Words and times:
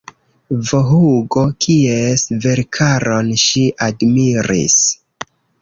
V. 0.69 0.79
Hugo 0.87 1.43
kies 1.67 2.23
verkaron 2.47 3.31
ŝi 3.45 3.67
admiris. 3.91 4.83